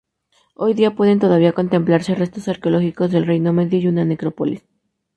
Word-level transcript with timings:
Hoy 0.55 0.73
día 0.73 0.95
pueden 0.95 1.19
todavía 1.19 1.53
contemplarse 1.53 2.15
restos 2.15 2.47
arqueológicos 2.47 3.11
del 3.11 3.27
Reino 3.27 3.53
Medio 3.53 3.77
y 3.81 3.87
una 3.87 4.03
necrópolis. 4.03 4.63